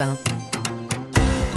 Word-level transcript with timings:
Well. 0.00 0.29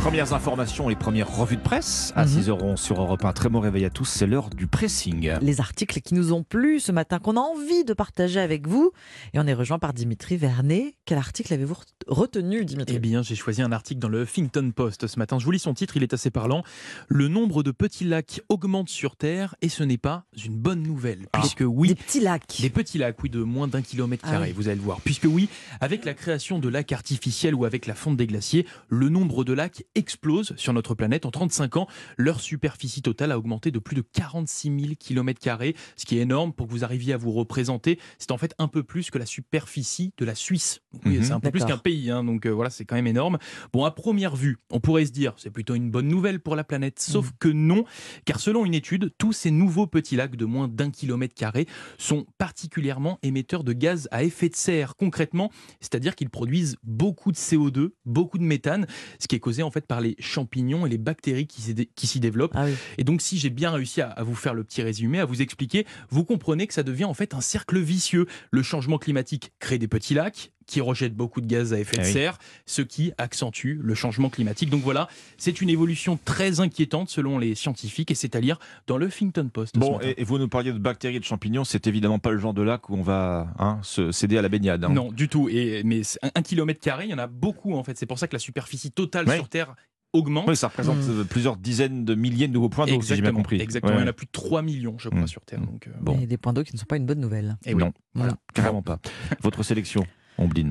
Premières 0.03 0.33
informations, 0.33 0.89
les 0.89 0.97
premières 0.97 1.33
revues 1.33 1.55
de 1.55 1.61
presse 1.61 2.11
à 2.17 2.25
Mhm. 2.25 2.29
6h11 2.31 2.75
sur 2.81 3.01
Europe 3.01 3.23
1. 3.23 3.31
Très 3.31 3.47
bon 3.47 3.61
réveil 3.61 3.85
à 3.85 3.89
tous, 3.89 4.03
c'est 4.03 4.27
l'heure 4.27 4.49
du 4.49 4.67
pressing. 4.67 5.31
Les 5.41 5.61
articles 5.61 6.01
qui 6.01 6.13
nous 6.13 6.33
ont 6.33 6.43
plu 6.43 6.81
ce 6.81 6.91
matin, 6.91 7.19
qu'on 7.19 7.37
a 7.37 7.39
envie 7.39 7.85
de 7.85 7.93
partager 7.93 8.41
avec 8.41 8.67
vous. 8.67 8.91
Et 9.33 9.39
on 9.39 9.47
est 9.47 9.53
rejoint 9.53 9.79
par 9.79 9.93
Dimitri 9.93 10.35
Vernet. 10.35 10.95
Quel 11.05 11.17
article 11.17 11.53
avez-vous 11.53 11.75
ret- 11.75 11.85
retenu, 12.07 12.65
Dimitri? 12.65 12.97
Eh 12.97 12.99
bien, 12.99 13.23
j'ai 13.23 13.35
choisi 13.35 13.61
un 13.61 13.71
article 13.71 14.01
dans 14.01 14.09
le 14.09 14.23
Huffington 14.23 14.71
Post 14.75 15.07
ce 15.07 15.17
matin. 15.17 15.39
Je 15.39 15.45
vous 15.45 15.51
lis 15.51 15.59
son 15.59 15.73
titre, 15.73 15.95
il 15.95 16.03
est 16.03 16.13
assez 16.13 16.29
parlant. 16.31 16.63
Le 17.07 17.29
nombre 17.29 17.63
de 17.63 17.71
petits 17.71 18.03
lacs 18.03 18.41
augmente 18.49 18.89
sur 18.89 19.15
Terre 19.15 19.55
et 19.61 19.69
ce 19.69 19.83
n'est 19.83 19.97
pas 19.97 20.25
une 20.45 20.57
bonne 20.57 20.83
nouvelle. 20.83 21.27
Puisque 21.31 21.63
oui, 21.65 21.87
Des 21.87 21.95
petits 21.95 22.19
lacs. 22.19 22.59
des 22.61 22.69
petits 22.69 22.97
lacs, 22.97 23.23
oui, 23.23 23.29
de 23.29 23.41
moins 23.41 23.69
d'un 23.69 23.81
kilomètre 23.81 24.25
Ah 24.27 24.31
carré, 24.33 24.47
oui. 24.49 24.53
vous 24.53 24.67
allez 24.67 24.75
le 24.75 24.81
voir. 24.83 24.99
Puisque 24.99 25.27
oui, 25.29 25.47
avec 25.79 26.03
la 26.03 26.13
création 26.13 26.59
de 26.59 26.67
lacs 26.67 26.91
artificiels 26.91 27.55
ou 27.55 27.63
avec 27.63 27.87
la 27.87 27.95
fonte 27.95 28.17
des 28.17 28.27
glaciers, 28.27 28.67
le 28.89 29.07
nombre 29.07 29.45
de 29.45 29.53
lacs 29.53 29.85
explose 29.95 30.53
sur 30.57 30.73
notre 30.73 30.95
planète. 30.95 31.25
En 31.25 31.31
35 31.31 31.77
ans, 31.77 31.87
leur 32.17 32.39
superficie 32.41 33.01
totale 33.01 33.31
a 33.31 33.37
augmenté 33.37 33.71
de 33.71 33.79
plus 33.79 33.95
de 33.95 34.01
46 34.01 34.79
000 34.79 34.93
kilomètres 34.99 35.39
carrés, 35.39 35.75
ce 35.95 36.05
qui 36.05 36.17
est 36.17 36.21
énorme 36.21 36.53
pour 36.53 36.67
que 36.67 36.71
vous 36.71 36.83
arriviez 36.83 37.13
à 37.13 37.17
vous 37.17 37.31
représenter. 37.31 37.99
C'est 38.17 38.31
en 38.31 38.37
fait 38.37 38.53
un 38.57 38.67
peu 38.67 38.83
plus 38.83 39.11
que 39.11 39.17
la 39.17 39.25
superficie 39.25 40.13
de 40.17 40.25
la 40.25 40.35
Suisse. 40.35 40.81
Oui, 41.05 41.17
Mhm. 41.17 41.23
c'est 41.23 41.31
un 41.31 41.39
peu 41.39 41.51
plus 41.51 41.65
qu'un 41.65 41.77
pays, 41.77 42.09
hein, 42.09 42.23
donc 42.23 42.45
euh, 42.45 42.49
voilà, 42.49 42.69
c'est 42.69 42.85
quand 42.85 42.95
même 42.95 43.07
énorme. 43.07 43.37
Bon, 43.71 43.85
à 43.85 43.91
première 43.91 44.35
vue, 44.35 44.57
on 44.71 44.79
pourrait 44.79 45.05
se 45.05 45.11
dire, 45.11 45.33
c'est 45.37 45.49
plutôt 45.51 45.75
une 45.75 45.91
bonne 45.91 46.07
nouvelle 46.07 46.39
pour 46.39 46.55
la 46.55 46.63
planète, 46.63 46.99
sauf 46.99 47.31
que 47.39 47.47
non, 47.49 47.83
car 48.25 48.39
selon 48.39 48.65
une 48.65 48.73
étude, 48.73 49.11
tous 49.17 49.33
ces 49.33 49.51
nouveaux 49.51 49.87
petits 49.87 50.15
lacs 50.15 50.35
de 50.35 50.45
moins 50.45 50.67
d'un 50.67 50.91
kilomètre 50.91 51.35
carré 51.35 51.67
sont 51.97 52.25
particulièrement 52.37 53.19
émetteurs 53.23 53.63
de 53.63 53.73
gaz 53.73 54.07
à 54.11 54.23
effet 54.23 54.49
de 54.49 54.55
serre. 54.55 54.95
Concrètement, 54.95 55.51
c'est-à-dire 55.81 56.15
qu'ils 56.15 56.29
produisent 56.29 56.77
beaucoup 56.83 57.31
de 57.31 57.37
CO2, 57.37 57.89
beaucoup 58.05 58.37
de 58.37 58.43
méthane, 58.43 58.87
ce 59.19 59.27
qui 59.27 59.35
est 59.35 59.39
causé 59.39 59.63
en 59.63 59.71
fait 59.71 59.82
par 59.87 60.01
les 60.01 60.15
champignons 60.19 60.85
et 60.85 60.89
les 60.89 60.97
bactéries 60.97 61.47
qui 61.47 61.61
s'y 61.61 61.73
dé- 61.73 61.89
qui 61.95 62.07
s'y 62.07 62.19
développent. 62.19 62.53
Ah 62.55 62.65
oui. 62.65 62.73
Et 62.97 63.03
donc, 63.03 63.21
si 63.21 63.37
j'ai 63.37 63.49
bien 63.49 63.71
réussi 63.71 64.01
à, 64.01 64.09
à 64.09 64.23
vous 64.23 64.35
faire 64.35 64.53
le 64.53 64.63
petit 64.63 64.81
résumé, 64.81 65.19
à 65.19 65.25
vous 65.25 65.41
expliquer, 65.41 65.85
vous 66.09 66.23
comprenez 66.23 66.67
que 66.67 66.73
ça 66.73 66.83
devient 66.83 67.05
en 67.05 67.13
fait 67.13 67.33
un 67.33 67.41
cercle 67.41 67.79
vicieux. 67.79 68.25
Le 68.51 68.63
changement 68.63 68.97
climatique 68.97 69.51
crée 69.59 69.77
des 69.77 69.87
petits 69.87 70.13
lacs 70.13 70.51
qui 70.65 70.81
rejettent 70.81 71.15
beaucoup 71.15 71.41
de 71.41 71.47
gaz 71.47 71.73
à 71.73 71.79
effet 71.79 71.97
Ah 71.99 72.01
de 72.01 72.07
oui. 72.07 72.11
serre, 72.13 72.37
ce 72.65 72.81
qui 72.81 73.11
accentue 73.17 73.77
le 73.81 73.95
changement 73.95 74.29
climatique. 74.29 74.69
Donc 74.69 74.81
voilà, 74.81 75.07
c'est 75.37 75.61
une 75.61 75.69
évolution 75.69 76.19
très 76.25 76.59
inquiétante 76.59 77.09
selon 77.09 77.37
les 77.39 77.55
scientifiques 77.55 78.11
et 78.11 78.15
c'est 78.15 78.35
à 78.35 78.39
lire 78.39 78.59
dans 78.87 78.97
le 78.97 79.07
Huffington 79.07 79.49
Post. 79.51 79.75
ce 79.75 79.79
Bon, 79.79 79.97
matin. 79.97 80.09
et, 80.17 80.21
et 80.21 80.23
vous 80.23 80.37
nous 80.37 80.47
parliez 80.47 80.71
de 80.73 80.77
bactéries 80.79 81.15
et 81.17 81.19
de 81.19 81.25
champignons, 81.25 81.63
c'est 81.63 81.87
évidemment 81.87 82.19
pas 82.19 82.31
le 82.31 82.37
genre 82.37 82.53
de 82.53 82.61
lac 82.61 82.89
où 82.89 82.95
on 82.95 83.01
va 83.03 83.47
hein, 83.59 83.79
se 83.83 84.11
céder 84.11 84.37
à 84.37 84.41
la 84.41 84.49
baignade. 84.49 84.83
hein. 84.83 84.89
Non, 84.89 85.11
du 85.11 85.29
tout. 85.29 85.49
Et, 85.49 85.81
mais 85.83 86.01
un, 86.21 86.29
un 86.35 86.41
kilomètre 86.41 86.79
carré, 86.79 87.05
il 87.05 87.11
y 87.11 87.13
en 87.13 87.17
a 87.19 87.27
beaucoup 87.27 87.73
en 87.75 87.83
fait. 87.83 87.97
C'est 87.97 88.05
pour 88.05 88.19
ça 88.19 88.27
que 88.27 88.35
la 88.35 88.39
superficie 88.39 88.91
totale 88.91 89.29
sur 89.31 89.49
Terre 89.49 89.75
augmente. 90.13 90.47
Oui, 90.47 90.55
ça 90.55 90.67
représente 90.67 90.97
Mm. 90.97 91.09
euh, 91.21 91.23
plusieurs 91.23 91.57
dizaines 91.57 92.05
de 92.05 92.13
milliers 92.13 92.47
de 92.47 92.53
nouveaux 92.53 92.69
points 92.69 92.85
d'eau, 92.85 93.01
si 93.01 93.15
j'ai 93.15 93.21
bien 93.23 93.31
compris. 93.33 93.59
exactement. 93.59 93.93
Ouais. 93.93 93.99
Il 94.01 94.03
y 94.03 94.05
en 94.05 94.09
a 94.09 94.13
plus 94.13 94.27
de 94.27 94.31
3 94.31 94.61
millions, 94.61 94.95
je 94.99 95.09
crois, 95.09 95.21
Mm. 95.23 95.27
sur 95.27 95.41
Terre. 95.43 95.59
Donc, 95.61 95.87
euh, 95.87 95.91
Bon. 96.01 96.19
Et 96.21 96.27
des 96.27 96.37
points 96.37 96.53
d'eau 96.53 96.61
qui 96.63 96.71
ne 96.73 96.77
sont 96.77 96.85
pas 96.85 96.97
une 96.97 97.07
bonne 97.07 97.19
nouvelle. 97.19 97.57
eh 97.65 97.73
oui. 97.73 97.81
Non, 97.81 97.91
Voilà. 98.13 98.37
carrément 98.53 98.83
pas. 98.83 98.99
Votre 99.41 99.63
sélection, 99.63 100.05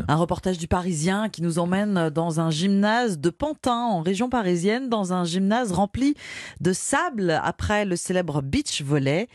Un 0.09 0.17
reportage 0.17 0.59
du 0.59 0.67
Parisien 0.67 1.29
qui 1.29 1.43
nous 1.43 1.59
emmène 1.59 2.11
dans 2.11 2.41
un 2.41 2.51
gymnase 2.51 3.19
de 3.19 3.31
Pantin, 3.31 3.85
en 3.85 4.01
région 4.01 4.29
parisienne, 4.29 4.89
dans 4.89 5.13
un 5.13 5.25
gymnase 5.25 5.73
rempli 5.73 6.15
de 6.61 6.73
sable 6.73 7.41
après 7.43 7.85
le 7.85 7.97
célèbre 7.97 8.43
beach 8.43 8.83
volley. 8.83 9.29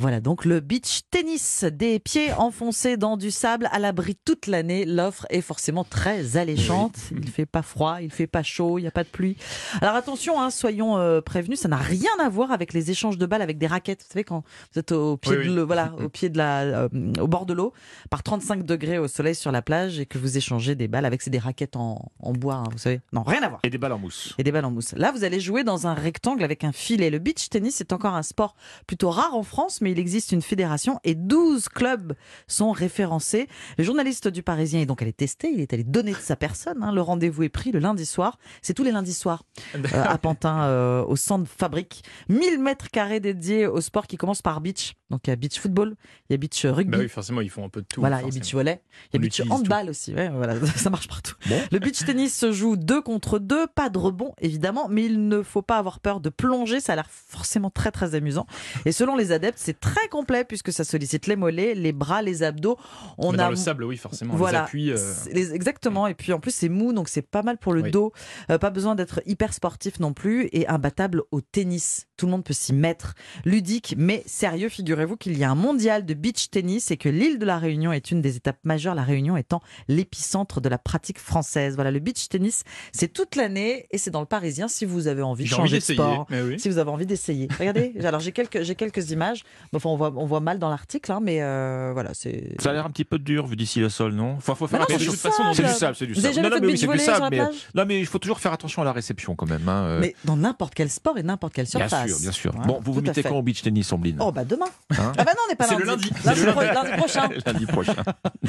Voilà 0.00 0.20
donc 0.20 0.44
le 0.44 0.60
beach 0.60 1.00
tennis, 1.10 1.64
des 1.64 1.98
pieds 1.98 2.32
enfoncés 2.32 2.96
dans 2.96 3.16
du 3.16 3.32
sable 3.32 3.68
à 3.72 3.80
l'abri 3.80 4.14
toute 4.24 4.46
l'année. 4.46 4.84
L'offre 4.84 5.26
est 5.28 5.40
forcément 5.40 5.82
très 5.82 6.36
alléchante. 6.36 6.94
Il 7.10 7.28
fait 7.28 7.46
pas 7.46 7.62
froid, 7.62 7.98
il 8.00 8.12
fait 8.12 8.28
pas 8.28 8.44
chaud, 8.44 8.78
il 8.78 8.82
n'y 8.82 8.86
a 8.88 8.92
pas 8.92 9.02
de 9.02 9.08
pluie. 9.08 9.36
Alors 9.80 9.96
attention, 9.96 10.40
hein, 10.40 10.50
soyons 10.50 10.98
euh, 10.98 11.20
prévenus, 11.20 11.58
ça 11.58 11.66
n'a 11.68 11.78
rien 11.78 12.10
à 12.20 12.28
voir 12.28 12.52
avec 12.52 12.72
les 12.72 12.92
échanges 12.92 13.18
de 13.18 13.26
balles 13.26 13.42
avec 13.42 13.58
des 13.58 13.66
raquettes. 13.66 14.02
Vous 14.02 14.12
savez 14.12 14.22
quand 14.22 14.44
vous 14.72 14.78
êtes 14.78 14.92
au 14.92 15.16
pied 15.16 15.32
Oui, 15.32 15.44
de 15.44 15.48
oui. 15.50 15.54
le- 15.56 15.62
voilà, 15.62 15.92
au 16.00 16.08
pied 16.08 16.28
de 16.28 16.38
la, 16.38 16.60
euh, 16.60 16.88
au 17.20 17.26
bord 17.26 17.44
de 17.44 17.54
l'eau, 17.54 17.72
par 18.08 18.22
35 18.22 18.64
degrés 18.64 18.98
au 18.98 19.08
soleil 19.08 19.34
sur 19.34 19.50
la 19.50 19.62
plage 19.62 19.98
et 19.98 20.06
que 20.06 20.18
vous 20.18 20.36
échangez 20.36 20.76
des 20.76 20.86
balles 20.86 21.06
avec 21.06 21.28
des 21.28 21.38
raquettes 21.38 21.74
en, 21.74 22.12
en 22.20 22.32
bois, 22.32 22.54
hein, 22.54 22.64
vous 22.70 22.78
savez. 22.78 23.00
Non, 23.12 23.24
rien 23.24 23.42
à 23.42 23.48
voir. 23.48 23.60
Et 23.64 23.70
des 23.70 23.78
balles 23.78 23.92
en 23.94 23.98
mousse. 23.98 24.34
Et 24.38 24.44
des 24.44 24.52
balles 24.52 24.64
en 24.64 24.70
mousse. 24.70 24.92
Là, 24.92 25.10
vous 25.10 25.24
allez 25.24 25.40
jouer 25.40 25.64
dans 25.64 25.88
un 25.88 25.94
rectangle 25.94 26.44
avec 26.44 26.62
un 26.62 26.70
filet. 26.72 27.10
Le 27.10 27.18
beach 27.18 27.48
tennis 27.48 27.80
est 27.80 27.92
encore 27.92 28.14
un 28.14 28.22
sport 28.22 28.54
plutôt 28.86 29.10
rare 29.10 29.34
en 29.34 29.42
France, 29.42 29.80
mais 29.80 29.87
il 29.88 29.98
existe 29.98 30.32
une 30.32 30.42
fédération 30.42 30.98
et 31.04 31.14
12 31.14 31.68
clubs 31.68 32.14
sont 32.46 32.70
référencés. 32.72 33.48
Le 33.76 33.84
journaliste 33.84 34.28
du 34.28 34.42
Parisien 34.42 34.80
est 34.80 34.86
donc 34.86 35.02
allé 35.02 35.12
tester, 35.12 35.50
il 35.52 35.60
est 35.60 35.72
allé 35.72 35.84
donner 35.84 36.12
de 36.12 36.16
sa 36.16 36.36
personne. 36.36 36.82
hein. 36.82 36.92
Le 36.92 37.00
rendez-vous 37.02 37.42
est 37.42 37.48
pris 37.48 37.72
le 37.72 37.78
lundi 37.78 38.06
soir. 38.06 38.38
C'est 38.62 38.74
tous 38.74 38.84
les 38.84 38.92
lundis 38.92 39.14
soirs 39.14 39.44
euh, 39.74 39.80
à 39.92 40.18
Pantin, 40.18 40.62
euh, 40.62 41.04
au 41.04 41.16
centre 41.16 41.48
fabrique. 41.50 42.02
1000 42.28 42.58
mètres 42.60 42.90
carrés 42.90 43.20
dédiés 43.20 43.66
au 43.66 43.80
sport 43.80 44.06
qui 44.06 44.16
commence 44.16 44.42
par 44.42 44.60
beach. 44.60 44.94
Donc 45.10 45.26
il 45.26 45.30
y 45.30 45.32
a 45.32 45.36
beach 45.36 45.58
football, 45.58 45.94
il 46.28 46.32
y 46.32 46.34
a 46.34 46.36
beach 46.36 46.66
rugby. 46.66 46.90
Bah 46.90 46.98
oui, 47.00 47.08
forcément, 47.08 47.40
ils 47.40 47.48
font 47.48 47.64
un 47.64 47.70
peu 47.70 47.80
de 47.80 47.86
tout. 47.86 48.00
Voilà, 48.00 48.20
il 48.20 48.26
y 48.26 48.28
a 48.36 48.40
beach 48.40 48.52
volley, 48.54 48.82
il 49.12 49.16
y 49.16 49.16
a 49.16 49.20
beach 49.26 49.40
handball 49.48 49.88
aussi. 49.88 50.12
Ouais, 50.14 50.28
voilà, 50.28 50.54
ça 50.76 50.90
marche 50.90 51.08
partout. 51.08 51.34
Bon. 51.48 51.58
Le 51.72 51.78
beach 51.78 52.04
tennis 52.04 52.34
se 52.36 52.52
joue 52.52 52.76
deux 52.76 53.00
contre 53.00 53.38
deux, 53.38 53.66
pas 53.68 53.88
de 53.88 53.96
rebond 53.98 54.34
évidemment, 54.40 54.86
mais 54.90 55.04
il 55.06 55.26
ne 55.28 55.42
faut 55.42 55.62
pas 55.62 55.78
avoir 55.78 56.00
peur 56.00 56.20
de 56.20 56.28
plonger. 56.28 56.80
Ça 56.80 56.92
a 56.92 56.96
l'air 56.96 57.08
forcément 57.10 57.70
très 57.70 57.90
très 57.90 58.14
amusant. 58.14 58.46
Et 58.84 58.92
selon 58.92 59.16
les 59.16 59.32
adeptes, 59.32 59.58
c'est 59.58 59.80
très 59.80 60.08
complet 60.08 60.44
puisque 60.44 60.72
ça 60.72 60.84
sollicite 60.84 61.26
les 61.26 61.36
mollets, 61.36 61.74
les 61.74 61.92
bras, 61.92 62.20
les 62.20 62.42
abdos. 62.42 62.76
On 63.16 63.32
Mais 63.32 63.38
a 63.40 63.44
dans 63.44 63.50
le 63.50 63.56
sable, 63.56 63.84
oui, 63.84 63.96
forcément. 63.96 64.34
voilà, 64.36 64.58
Les 64.58 64.64
appuis, 64.64 64.90
euh, 64.92 65.14
les- 65.32 65.54
exactement. 65.54 66.06
Et 66.06 66.14
puis 66.14 66.34
en 66.34 66.40
plus 66.40 66.54
c'est 66.54 66.68
mou, 66.68 66.92
donc 66.92 67.08
c'est 67.08 67.22
pas 67.22 67.42
mal 67.42 67.56
pour 67.56 67.72
le 67.72 67.80
Oui. 67.82 67.90
dos. 67.90 68.12
Euh, 68.50 68.58
pas 68.58 68.70
besoin 68.70 68.94
d'être 68.94 69.22
hyper 69.24 69.54
sportif 69.54 70.00
non 70.00 70.12
plus 70.12 70.48
et 70.52 70.66
imbattable 70.68 71.22
au 71.30 71.40
tennis. 71.40 72.06
Tout 72.18 72.26
le 72.26 72.32
monde 72.32 72.44
peut 72.44 72.52
s'y 72.52 72.74
mettre. 72.74 73.14
Ludique, 73.46 73.94
mais 73.96 74.22
sérieux. 74.26 74.68
Figurez-vous 74.98 75.16
qu'il 75.16 75.38
y 75.38 75.44
a 75.44 75.50
un 75.52 75.54
mondial 75.54 76.04
de 76.04 76.12
beach 76.12 76.50
tennis 76.50 76.90
et 76.90 76.96
que 76.96 77.08
l'île 77.08 77.38
de 77.38 77.46
la 77.46 77.58
Réunion 77.58 77.92
est 77.92 78.10
une 78.10 78.20
des 78.20 78.34
étapes 78.34 78.58
majeures. 78.64 78.96
La 78.96 79.04
Réunion 79.04 79.36
étant 79.36 79.60
l'épicentre 79.86 80.60
de 80.60 80.68
la 80.68 80.76
pratique 80.76 81.20
française. 81.20 81.76
Voilà, 81.76 81.92
le 81.92 82.00
beach 82.00 82.28
tennis, 82.28 82.64
c'est 82.90 83.06
toute 83.12 83.36
l'année 83.36 83.86
et 83.92 83.98
c'est 83.98 84.10
dans 84.10 84.18
le 84.18 84.26
Parisien. 84.26 84.66
Si 84.66 84.84
vous 84.84 85.06
avez 85.06 85.22
envie 85.22 85.44
de 85.44 85.48
J'ai 85.50 85.54
envie 85.54 85.68
changer 85.70 85.78
de 85.78 85.82
sport. 86.00 86.26
oui. 86.32 86.58
Si 86.58 86.68
vous 86.68 86.78
avez 86.78 86.90
envie 86.90 87.06
d'essayer, 87.06 87.46
regardez. 87.60 87.92
Alors 88.04 88.18
j'ai 88.18 88.32
quelques 88.32 88.62
j'ai 88.64 88.74
quelques 88.74 89.12
images. 89.12 89.44
Enfin, 89.72 89.88
on 89.88 89.96
voit 89.96 90.12
on 90.16 90.26
voit 90.26 90.40
mal 90.40 90.58
dans 90.58 90.68
l'article, 90.68 91.12
hein, 91.12 91.20
mais 91.22 91.42
euh, 91.42 91.90
voilà, 91.92 92.10
c'est. 92.12 92.56
Ça 92.60 92.70
a 92.70 92.72
l'air 92.72 92.84
un 92.84 92.90
petit 92.90 93.04
peu 93.04 93.20
dur 93.20 93.46
vu 93.46 93.54
d'ici 93.54 93.78
le 93.78 93.90
sol, 93.90 94.14
non? 94.14 94.32
Enfin, 94.32 94.56
faut 94.56 94.66
faire 94.66 94.80
Mais 94.80 94.94
non, 94.94 94.98
Mais 94.98 94.98
c'est 94.98 95.04
de 95.04 95.10
du 95.12 95.16
toute 95.16 95.20
façon, 95.20 95.42
sable. 95.44 95.54
C'est 95.54 95.62
du 95.62 95.78
sable, 95.78 95.96
c'est 95.96 96.06
du 96.06 96.42
non, 96.42 96.48
mais 96.60 96.66
oui, 96.66 96.72
beach 96.72 96.80
c'est 96.80 96.80
du 96.80 96.86
volley 96.86 96.98
sur 97.04 97.12
sable, 97.12 97.22
la 97.22 97.30
mais 97.30 97.36
plage? 97.36 97.68
non, 97.72 97.84
mais 97.86 98.00
il 98.00 98.06
faut 98.06 98.18
toujours 98.18 98.40
faire 98.40 98.52
attention 98.52 98.82
à 98.82 98.84
la 98.84 98.92
réception 98.92 99.36
quand 99.36 99.46
même. 99.46 99.68
hein, 99.68 99.84
euh. 99.84 100.00
Mais 100.00 100.16
dans 100.24 100.36
n'importe 100.36 100.74
quel 100.74 100.90
sport 100.90 101.18
et 101.18 101.22
n'importe 101.22 101.52
quelle 101.54 101.66
bien 101.66 101.86
surface. 101.88 102.08
sûr, 102.08 102.18
bien 102.20 102.32
sûr. 102.32 102.50
Voilà, 102.52 102.66
bon, 102.66 102.80
vous 102.82 102.92
vous 102.92 103.00
mettez 103.00 103.22
quand 103.22 103.36
au 103.36 103.42
beach 103.42 103.62
tennis, 103.62 103.92
Ombline 103.92 104.16
Oh 104.20 104.32
bah 104.32 104.44
demain. 104.44 104.66
Hein 104.92 105.12
ah 105.18 105.24
bah 105.24 105.32
non, 105.36 105.42
on 105.46 105.50
n'est 105.50 105.56
pas 105.56 105.66
C'est 105.66 105.74
lundi. 105.74 105.84
le 105.84 105.90
lundi. 105.90 106.10
Lundi, 106.24 106.40
C'est 106.40 106.46
le 106.46 106.52
pro- 106.52 106.62
lundi 106.62 106.90
prochain. 106.96 107.28
Lundi 107.46 107.66
prochain. 107.66 107.94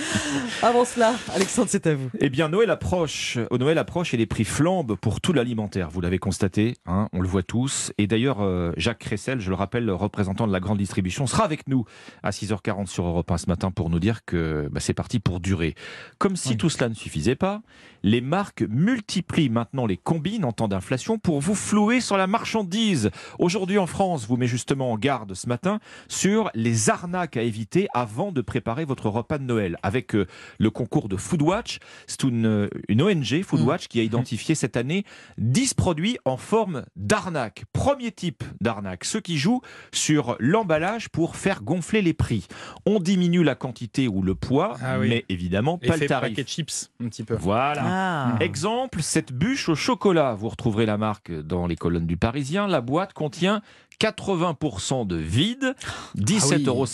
Avant 0.63 0.85
cela, 0.85 1.13
Alexandre, 1.35 1.67
c'est 1.69 1.85
à 1.87 1.95
vous. 1.95 2.09
Eh 2.19 2.29
bien, 2.29 2.47
Noël 2.49 2.69
approche. 2.69 3.37
Au 3.49 3.57
Noël 3.57 3.77
approche 3.77 4.13
et 4.13 4.17
les 4.17 4.25
prix 4.25 4.45
flambent 4.45 4.95
pour 4.95 5.19
tout 5.19 5.33
l'alimentaire. 5.33 5.89
Vous 5.89 5.99
l'avez 6.01 6.17
constaté, 6.17 6.75
hein, 6.85 7.09
on 7.11 7.19
le 7.21 7.27
voit 7.27 7.43
tous. 7.43 7.91
Et 7.97 8.07
d'ailleurs, 8.07 8.37
euh, 8.41 8.71
Jacques 8.77 8.99
Cressel, 8.99 9.39
je 9.41 9.49
le 9.49 9.55
rappelle, 9.55 9.85
le 9.85 9.93
représentant 9.93 10.47
de 10.47 10.53
la 10.53 10.59
grande 10.61 10.77
distribution, 10.77 11.27
sera 11.27 11.43
avec 11.43 11.67
nous 11.67 11.83
à 12.23 12.29
6h40 12.31 12.87
sur 12.87 13.05
Europe 13.05 13.29
1 13.29 13.37
ce 13.37 13.47
matin 13.47 13.71
pour 13.71 13.89
nous 13.89 13.99
dire 13.99 14.23
que 14.25 14.69
bah, 14.71 14.79
c'est 14.79 14.93
parti 14.93 15.19
pour 15.19 15.41
durer. 15.41 15.75
Comme 16.19 16.35
si 16.37 16.49
Oui. 16.49 16.57
tout 16.57 16.69
cela 16.69 16.87
ne 16.89 16.93
suffisait 16.93 17.35
pas, 17.35 17.61
les 18.01 18.21
marques 18.21 18.63
multiplient 18.69 19.49
maintenant 19.49 19.85
les 19.85 19.97
combines 19.97 20.45
en 20.45 20.53
temps 20.53 20.69
d'inflation 20.69 21.17
pour 21.17 21.41
vous 21.41 21.55
flouer 21.55 21.99
sur 21.99 22.15
la 22.15 22.27
marchandise. 22.27 23.09
Aujourd'hui 23.39 23.77
en 23.77 23.87
France, 23.87 24.25
vous 24.25 24.37
met 24.37 24.47
justement 24.47 24.91
en 24.93 24.97
garde 24.97 25.33
ce 25.33 25.47
matin 25.47 25.79
sur 26.07 26.28
les 26.53 26.89
arnaques 26.89 27.37
à 27.37 27.41
éviter 27.41 27.87
avant 27.93 28.31
de 28.31 28.41
préparer 28.41 28.85
votre 28.85 29.09
repas 29.09 29.37
de 29.37 29.43
Noël 29.43 29.77
avec 29.83 30.15
euh, 30.15 30.25
le 30.57 30.69
concours 30.69 31.09
de 31.09 31.17
Foodwatch. 31.17 31.79
C'est 32.07 32.23
une, 32.23 32.69
une 32.87 33.01
ONG, 33.01 33.41
Foodwatch, 33.43 33.87
qui 33.87 33.99
a 33.99 34.03
identifié 34.03 34.55
cette 34.55 34.77
année 34.77 35.03
10 35.37 35.73
produits 35.73 36.17
en 36.25 36.37
forme 36.37 36.83
d'arnaque. 36.95 37.63
Premier 37.73 38.11
type 38.11 38.43
d'arnaque, 38.61 39.03
ceux 39.05 39.19
qui 39.21 39.37
jouent 39.37 39.61
sur 39.93 40.35
l'emballage 40.39 41.09
pour 41.09 41.35
faire 41.35 41.61
gonfler 41.63 42.01
les 42.01 42.13
prix. 42.13 42.47
On 42.85 42.99
diminue 42.99 43.43
la 43.43 43.55
quantité 43.55 44.07
ou 44.07 44.21
le 44.21 44.35
poids, 44.35 44.75
Ah 44.83 44.99
oui. 44.99 45.09
mais 45.09 45.25
évidemment 45.29 45.77
pas 45.77 45.97
le 45.97 46.07
tarif. 46.07 46.29
paquet 46.35 46.47
chips, 46.47 46.91
un 47.03 47.07
petit 47.09 47.23
peu. 47.23 47.35
Voilà. 47.35 47.83
Ah. 47.85 48.35
Exemple, 48.39 49.01
cette 49.01 49.33
bûche 49.33 49.69
au 49.69 49.75
chocolat. 49.75 50.33
Vous 50.33 50.49
retrouverez 50.49 50.85
la 50.85 50.97
marque 50.97 51.31
dans 51.31 51.67
les 51.67 51.75
colonnes 51.75 52.07
du 52.07 52.17
Parisien. 52.17 52.67
La 52.67 52.81
boîte 52.81 53.13
contient 53.13 53.61
80% 53.99 55.05
de 55.07 55.15
vide, 55.17 55.75
Ah 55.87 55.93
17,50 56.17 56.67
euros 56.67 56.85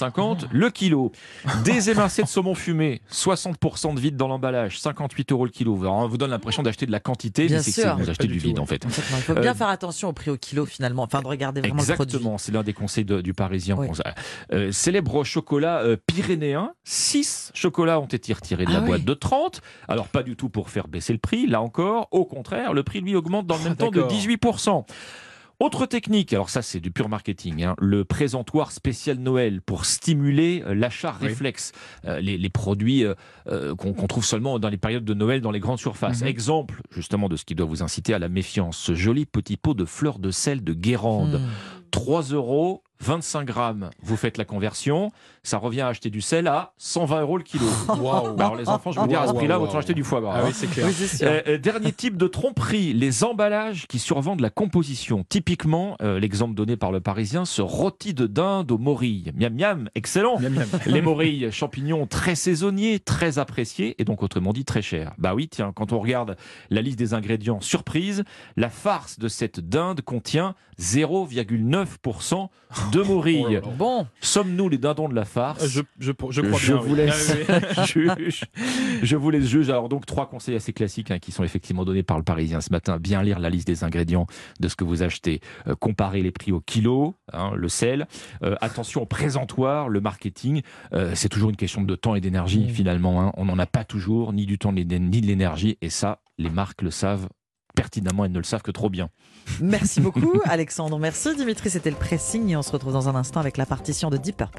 le 0.52 0.70
kilo. 0.70 1.12
Des 1.64 1.90
émincés 1.90 2.24
de 2.24 2.28
saumon 2.28 2.56
fumé, 2.56 3.02
60% 3.12 3.94
de 3.94 4.00
vide 4.00 4.18
dans 4.18 4.28
l'emballage, 4.28 4.80
58 4.80 5.32
euros 5.32 5.46
le 5.46 5.52
kilo. 5.52 5.78
Alors, 5.82 5.96
on 5.98 6.08
vous 6.08 6.18
donne 6.18 6.32
l'impression 6.32 6.64
d'acheter 6.64 6.86
de 6.86 6.92
la 6.92 7.00
quantité, 7.00 7.46
Bien 7.48 7.58
mais 7.58 7.64
c'est 7.64 7.72
que 7.72 7.82
sûr. 7.82 7.96
c'est- 7.98 8.04
vous 8.04 8.10
achetez 8.10 8.28
du 8.28 8.40
vide 8.40 8.60
en 8.60 8.66
fait. 8.66 8.84
Il 8.86 8.90
faut 8.92 9.34
bien 9.36 9.52
Euh, 9.52 9.56
faire 9.56 9.68
attention 9.68 10.10
au 10.10 10.14
prix 10.14 10.32
au 10.32 10.38
kilo 10.38 10.66
finalement, 10.66 11.04
enfin 11.04 11.22
de 11.22 11.28
regarder 11.28 11.62
vraiment 11.62 11.76
le 11.76 11.94
produit. 11.94 12.16
Exactement, 12.16 12.38
c'est 12.38 12.52
l'un 12.52 12.64
des 12.64 12.74
conseils 12.74 13.06
de- 13.06 13.22
du 13.22 13.34
Parisien. 13.34 13.76
Oui. 13.78 13.88
Euh, 14.54 14.72
célèbre 14.72 15.24
chocolat 15.24 15.80
euh, 15.84 15.98
pyrénéen, 16.08 16.72
6 16.84 17.52
chocolats 17.54 18.00
ont 18.00 18.06
été 18.06 18.34
retirés 18.34 18.66
de 18.66 18.72
la 18.72 18.78
Ah 18.78 18.82
oui. 18.82 18.88
boîte 18.88 19.06
de 19.06 19.14
30. 19.14 19.62
Alors 19.88 20.08
pas 20.08 20.24
du 20.24 20.36
tout 20.36 20.50
pour 20.50 20.70
faire 20.70 20.88
baisser 20.88 21.14
le 21.14 21.20
prix, 21.20 21.46
là 21.48 21.62
encore, 21.62 22.08
au 22.12 22.26
contraire, 22.26 22.74
le 22.74 22.84
prix 22.84 23.02
lui 23.02 23.16
augmente 23.16 23.46
dans 23.46 23.58
le 23.58 23.64
même 23.64 23.76
temps 23.76 23.92
de 23.92 23.96
d'accord. 24.02 24.12
18%. 24.12 24.86
Autre 25.60 25.86
technique, 25.86 26.34
alors 26.34 26.50
ça 26.50 26.62
c'est 26.62 26.82
du 26.82 26.92
pur 26.92 27.08
marketing, 27.08 27.64
hein, 27.64 27.76
le 27.80 28.04
présentoir 28.04 28.72
spécial 28.74 29.18
Noël 29.20 29.62
pour 29.62 29.86
stimuler 29.86 30.64
euh, 30.66 30.76
l'achat 30.76 31.16
Oui. 31.22 31.28
réflexe. 31.28 31.72
Euh, 32.06 32.20
les, 32.20 32.38
les 32.38 32.50
produits 32.50 33.06
euh, 33.06 33.76
qu'on 33.76 33.94
trouve 34.08 34.26
seulement 34.26 34.60
dans 34.60 34.70
les 34.70 34.78
périodes 34.78 35.06
de 35.06 35.14
Noël 35.14 35.40
dans 35.40 35.52
les 35.52 35.62
grandes 35.62 35.80
surfaces. 35.80 36.22
Mhm. 36.22 36.28
Exemple 36.28 36.82
justement 36.92 37.30
de 37.30 37.38
ce 37.38 37.46
qui 37.46 37.56
doit 37.56 37.66
vous 37.66 37.84
inciter 37.84 38.14
à 38.14 38.20
la 38.20 38.28
méfiance. 38.28 38.78
Ce 38.78 38.96
joli 38.96 39.26
petit 39.26 39.56
pot 39.56 39.74
de 39.74 39.86
fleurs 39.86 40.20
de 40.20 40.32
sel 40.32 40.64
de 40.64 40.74
Guérande. 40.74 41.40
Hmm. 41.40 41.48
3 41.92 42.24
euros, 42.24 42.84
25 43.02 43.46
grammes. 43.46 43.90
Vous 44.02 44.18
faites 44.18 44.38
la 44.38 44.46
conversion, 44.46 45.12
ça 45.44 45.58
revient 45.58 45.82
à 45.82 45.88
acheter 45.88 46.10
du 46.10 46.22
sel 46.22 46.48
à 46.48 46.74
120 46.78 47.22
euros 47.22 47.38
le 47.38 47.44
kilo. 47.44 47.66
Waouh. 47.88 48.36
Bah 48.36 48.46
alors 48.46 48.56
les 48.56 48.70
enfants, 48.70 48.92
je 48.92 49.00
veux 49.00 49.08
dire, 49.08 49.22
à 49.22 49.28
ce 49.28 49.34
prix-là, 49.34 49.60
autant 49.60 49.78
acheter 49.78 49.94
du 49.94 50.04
foie 50.04 50.22
gras. 50.22 50.34
Ah 50.36 50.40
hein. 50.42 50.44
oui, 50.48 50.54
c'est 50.54 50.68
clair. 50.68 50.88
Oui. 50.88 50.96
Euh, 51.22 51.42
euh, 51.48 51.58
dernier 51.58 51.92
type 51.92 52.18
de 52.18 52.28
tromperie, 52.28 52.94
les 52.94 53.24
emballages 53.24 53.88
qui 53.88 54.00
survendent 54.00 54.42
la 54.42 54.50
composition. 54.50 55.26
Typiquement, 55.28 55.98
euh, 56.02 56.20
l'exemple 56.20 56.56
donné 56.56 56.78
par 56.78 56.92
le 56.92 57.00
Parisien, 57.00 57.46
ce 57.46 57.62
rôti 57.62 58.14
de 58.14 58.28
dinde 58.28 58.72
aux 58.72 58.78
morilles. 58.78 59.32
Miam 59.36 59.54
miam, 59.54 59.90
excellent. 59.96 60.40
Miam, 60.40 60.54
miam. 60.54 60.68
Les 60.86 61.02
morilles, 61.02 61.52
champignons 61.52 62.08
très 62.08 62.36
saisonniers, 62.36 63.00
très 63.00 63.40
appréciés 63.40 63.96
et 64.00 64.06
donc 64.06 64.24
autrement 64.24 64.54
dit 64.54 64.66
très 64.66 64.82
chers. 64.82 65.14
Bah 65.18 65.36
oui, 65.36 65.48
tiens, 65.48 65.72
quand 65.76 65.94
on 65.94 66.00
regarde 66.00 66.38
la 66.70 66.82
liste 66.82 66.98
des 66.98 67.14
ingrédients, 67.14 67.62
surprise, 67.62 68.24
la 68.58 68.70
farce 68.70 69.20
de 69.20 69.28
cette 69.28 69.60
dinde 69.60 70.02
contient 70.02 70.56
0,9% 70.80 72.50
de. 72.92 73.02
Oh 73.08 73.24
là. 73.50 73.62
Bon, 73.78 74.08
Sommes-nous 74.22 74.70
les 74.70 74.78
dindons 74.78 75.08
de 75.10 75.16
la 75.16 75.26
farce 75.26 75.68
Je, 75.68 75.82
je, 76.00 76.12
je 76.30 76.42
crois 76.42 76.60
je 76.60 76.74
bien. 76.74 76.82
vous 76.82 76.90
oui. 76.92 76.98
laisse 76.98 77.36
Ah 77.78 77.86
juge. 77.86 78.46
Je 79.04 79.16
vous 79.16 79.30
laisse 79.30 79.46
juge. 79.46 79.70
Alors 79.70 79.90
donc 79.90 80.06
trois 80.06 80.28
conseils 80.28 80.56
assez 80.56 80.74
classiques 80.74 81.12
hein, 81.12 81.20
qui 81.20 81.32
sont 81.32 81.44
effectivement 81.44 81.86
donnés 81.86 82.04
par 82.04 82.18
le 82.18 82.24
Parisien 82.24 82.62
ce 82.62 82.72
matin. 82.72 82.98
Bien 82.98 83.22
lire 83.24 83.40
la 83.40 83.50
liste 83.50 83.68
des 83.68 83.84
ingrédients 83.84 84.28
de 84.60 84.68
ce 84.68 84.76
que 84.76 84.84
vous 84.84 85.04
achetez. 85.04 85.42
Euh, 85.68 85.76
comparer 85.76 86.22
les 86.22 86.32
prix 86.32 86.52
au 86.52 86.60
kilo, 86.62 87.16
hein, 87.34 87.52
le 87.56 87.70
sel. 87.70 88.08
Euh, 88.44 88.56
attention 88.62 89.02
au 89.02 89.06
présentoir, 89.06 89.90
le 89.90 90.02
marketing. 90.02 90.62
Euh, 90.94 91.12
c'est 91.16 91.30
toujours 91.30 91.50
une 91.50 91.56
question 91.58 91.82
de 91.82 91.96
temps 91.96 92.16
et 92.16 92.22
d'énergie 92.22 92.66
Mmh. 92.66 92.70
finalement. 92.70 93.22
hein. 93.22 93.32
On 93.38 93.46
n'en 93.46 93.60
a 93.60 93.66
pas 93.66 93.84
toujours 93.84 94.34
ni 94.34 94.46
du 94.46 94.58
temps 94.58 94.72
ni 94.74 94.86
de 94.86 94.96
ni 94.98 95.22
de 95.22 95.28
l'énergie. 95.28 95.78
Et 95.82 95.90
ça, 95.90 96.20
les 96.38 96.50
marques 96.50 96.82
le 96.82 96.92
savent 96.92 97.28
pertinemment. 97.76 98.26
Elles 98.26 98.32
ne 98.32 98.40
le 98.40 98.44
savent 98.44 98.64
que 98.64 98.72
trop 98.72 98.90
bien. 98.90 99.10
merci 99.62 100.02
beaucoup 100.02 100.42
Alexandre. 100.46 100.98
Merci 100.98 101.36
Dimitri, 101.36 101.70
c'était 101.70 101.92
le 101.92 101.96
pressing 101.96 102.50
et 102.50 102.56
on 102.56 102.62
se 102.62 102.72
retrouve 102.72 102.94
dans 102.94 103.10
un 103.10 103.16
instant 103.16 103.40
avec 103.40 103.58
la 103.58 103.66
partition 103.66 104.10
de 104.10 104.18
Deep 104.18 104.38
Purple. 104.38 104.54